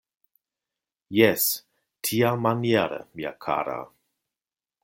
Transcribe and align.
Jes, 1.17 1.45
tiamaniere, 2.09 3.01
mia 3.21 3.37
kara! 3.47 3.81